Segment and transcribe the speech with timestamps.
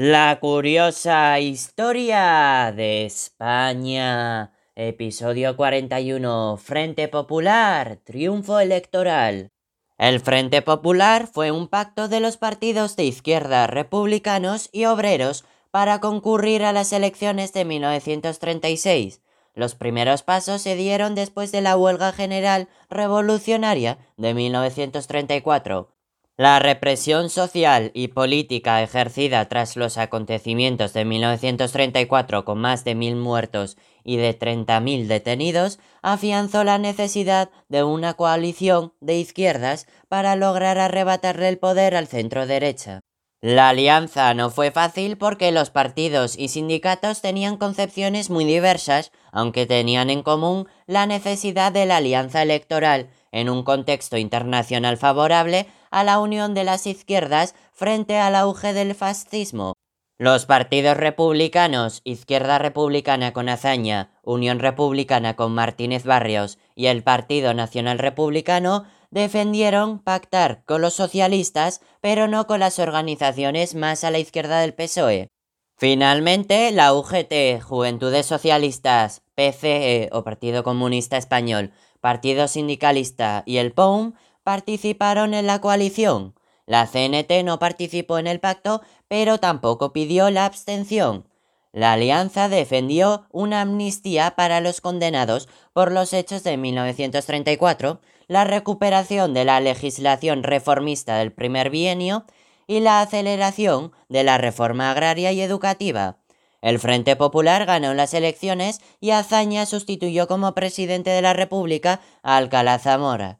[0.00, 4.52] La curiosa historia de España.
[4.76, 6.56] Episodio 41.
[6.56, 7.98] Frente Popular.
[8.04, 9.50] Triunfo electoral.
[9.98, 15.98] El Frente Popular fue un pacto de los partidos de izquierda republicanos y obreros para
[15.98, 19.20] concurrir a las elecciones de 1936.
[19.52, 25.97] Los primeros pasos se dieron después de la huelga general revolucionaria de 1934.
[26.40, 33.16] La represión social y política ejercida tras los acontecimientos de 1934 con más de mil
[33.16, 40.78] muertos y de 30.000 detenidos afianzó la necesidad de una coalición de izquierdas para lograr
[40.78, 43.00] arrebatarle el poder al centro derecha.
[43.40, 49.66] La alianza no fue fácil porque los partidos y sindicatos tenían concepciones muy diversas, aunque
[49.66, 56.04] tenían en común la necesidad de la alianza electoral en un contexto internacional favorable a
[56.04, 59.74] la unión de las izquierdas frente al auge del fascismo.
[60.20, 67.54] Los partidos republicanos, Izquierda Republicana con Azaña, Unión Republicana con Martínez Barrios y el Partido
[67.54, 74.18] Nacional Republicano defendieron pactar con los socialistas, pero no con las organizaciones más a la
[74.18, 75.28] izquierda del PSOE.
[75.76, 81.70] Finalmente, la UGT, Juventudes Socialistas, PCE o Partido Comunista Español,
[82.00, 84.14] Partido Sindicalista y el POUM
[84.48, 86.34] participaron en la coalición.
[86.64, 91.28] La CNT no participó en el pacto, pero tampoco pidió la abstención.
[91.70, 99.34] La alianza defendió una amnistía para los condenados por los hechos de 1934, la recuperación
[99.34, 102.24] de la legislación reformista del primer bienio
[102.66, 106.16] y la aceleración de la reforma agraria y educativa.
[106.62, 112.38] El Frente Popular ganó las elecciones y Azaña sustituyó como presidente de la República a
[112.38, 113.38] Alcalá Zamora.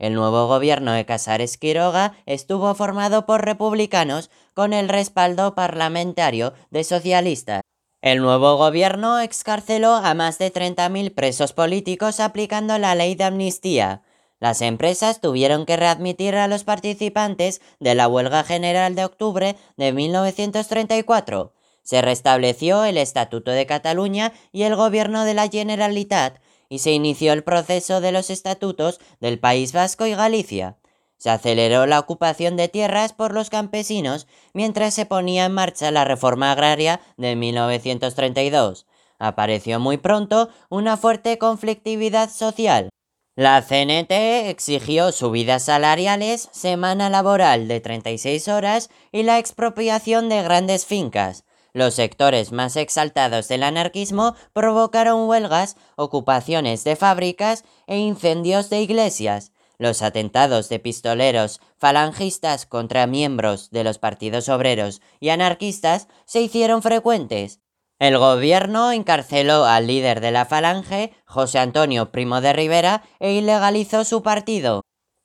[0.00, 6.84] El nuevo gobierno de Casares Quiroga estuvo formado por republicanos con el respaldo parlamentario de
[6.84, 7.60] socialistas.
[8.00, 14.00] El nuevo gobierno excarceló a más de 30.000 presos políticos aplicando la ley de amnistía.
[14.38, 19.92] Las empresas tuvieron que readmitir a los participantes de la huelga general de octubre de
[19.92, 21.52] 1934.
[21.82, 26.38] Se restableció el Estatuto de Cataluña y el gobierno de la Generalitat
[26.70, 30.78] y se inició el proceso de los estatutos del País Vasco y Galicia.
[31.18, 36.06] Se aceleró la ocupación de tierras por los campesinos mientras se ponía en marcha la
[36.06, 38.86] reforma agraria de 1932.
[39.18, 42.88] Apareció muy pronto una fuerte conflictividad social.
[43.36, 50.86] La CNT exigió subidas salariales, semana laboral de 36 horas y la expropiación de grandes
[50.86, 51.44] fincas.
[51.72, 59.52] Los sectores más exaltados del anarquismo provocaron huelgas, ocupaciones de fábricas e incendios de iglesias.
[59.78, 66.82] Los atentados de pistoleros falangistas contra miembros de los partidos obreros y anarquistas se hicieron
[66.82, 67.60] frecuentes.
[67.98, 74.04] El gobierno encarceló al líder de la falange, José Antonio Primo de Rivera, e ilegalizó
[74.04, 74.82] su partido.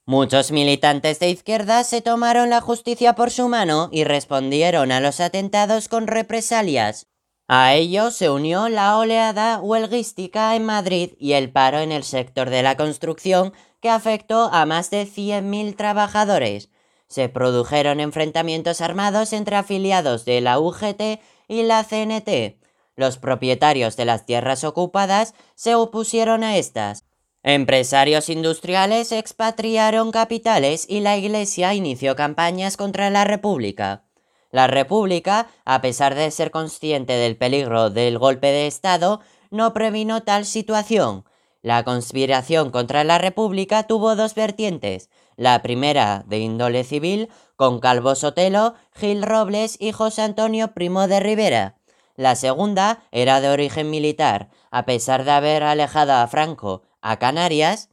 [0.08, 5.20] Muchos militantes de izquierda se tomaron la justicia por su mano y respondieron a los
[5.20, 7.08] atentados con represalias.
[7.48, 12.52] A ello se unió la oleada huelguística en Madrid y el paro en el sector
[12.52, 13.52] de la construcción
[13.82, 16.70] que afectó a más de 100.000 trabajadores.
[17.08, 22.60] Se produjeron enfrentamientos armados entre afiliados de la UGT y la CNT.
[22.96, 27.06] Los propietarios de las tierras ocupadas se opusieron a estas.
[27.48, 34.04] Empresarios industriales expatriaron capitales y la Iglesia inició campañas contra la República.
[34.50, 40.24] La República, a pesar de ser consciente del peligro del golpe de Estado, no previno
[40.24, 41.24] tal situación.
[41.62, 45.12] La conspiración contra la República tuvo dos vertientes.
[45.36, 51.20] La primera, de índole civil, con Calvo Sotelo, Gil Robles y José Antonio Primo de
[51.20, 51.78] Rivera.
[52.16, 57.90] La segunda era de origen militar, a pesar de haber alejado a Franco a Canarias,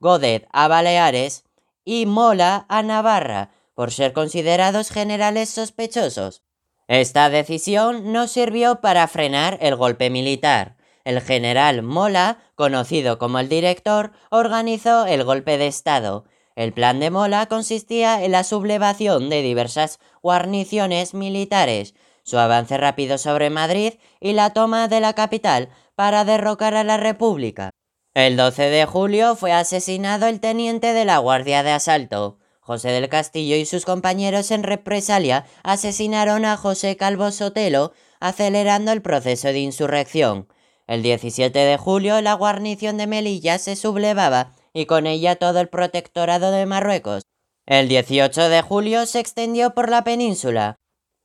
[0.00, 1.44] Godet a Baleares
[1.84, 6.42] y Mola a Navarra, por ser considerados generales sospechosos.
[6.86, 10.76] Esta decisión no sirvió para frenar el golpe militar.
[11.04, 16.26] El general Mola, conocido como el director, organizó el golpe de Estado.
[16.54, 23.16] El plan de Mola consistía en la sublevación de diversas guarniciones militares, su avance rápido
[23.16, 27.69] sobre Madrid y la toma de la capital para derrocar a la República.
[28.12, 32.38] El 12 de julio fue asesinado el teniente de la Guardia de Asalto.
[32.58, 39.00] José del Castillo y sus compañeros en represalia asesinaron a José Calvo Sotelo, acelerando el
[39.00, 40.48] proceso de insurrección.
[40.88, 45.68] El 17 de julio la guarnición de Melilla se sublevaba y con ella todo el
[45.68, 47.22] protectorado de Marruecos.
[47.64, 50.79] El 18 de julio se extendió por la península.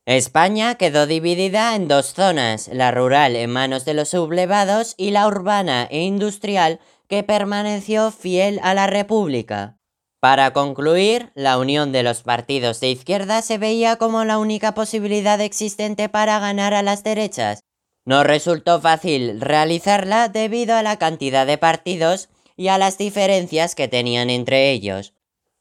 [0.06, 5.26] España quedó dividida en dos zonas, la rural en manos de los sublevados y la
[5.26, 9.80] urbana e industrial que permaneció fiel a la República.
[10.20, 15.42] Para concluir, la unión de los partidos de izquierda se veía como la única posibilidad
[15.42, 17.62] existente para ganar a las derechas.
[18.06, 23.88] No resultó fácil realizarla debido a la cantidad de partidos y a las diferencias que
[23.88, 25.15] tenían entre ellos.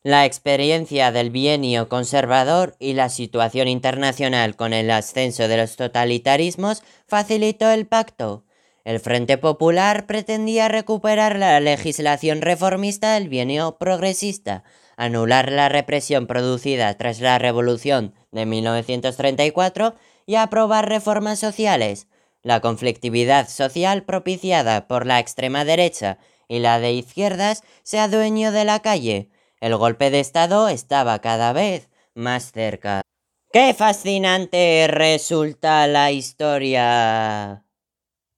[0.06, 6.82] La experiencia del bienio conservador y la situación internacional con el ascenso de los totalitarismos
[7.06, 8.44] facilitó el pacto.
[8.84, 14.62] El Frente Popular pretendía recuperar la legislación reformista del bienio progresista,
[14.98, 19.94] anular la represión producida tras la Revolución de 1934
[20.26, 22.08] y aprobar reformas sociales.
[22.42, 28.66] La conflictividad social propiciada por la extrema derecha y la de izquierdas se adueñó de
[28.66, 29.30] la calle,
[29.64, 33.00] el golpe de Estado estaba cada vez más cerca.
[33.50, 37.64] ¡Qué fascinante resulta la historia!